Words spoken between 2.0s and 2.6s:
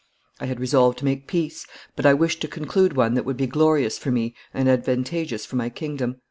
I wished to